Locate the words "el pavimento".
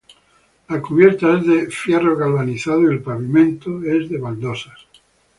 2.87-3.83